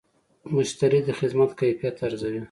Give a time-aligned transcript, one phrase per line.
[0.55, 2.39] مشتری د خدمت کیفیت ارزوي.